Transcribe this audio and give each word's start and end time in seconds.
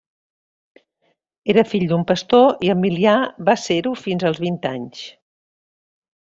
Era 1.53 1.63
fill 1.73 1.85
d'un 1.91 2.05
pastor 2.13 2.65
i 2.69 2.71
Emilià 2.77 3.13
va 3.51 3.57
ser-ho 3.67 3.93
fins 4.07 4.27
als 4.33 4.41
vint 4.49 4.59
anys. 4.73 5.05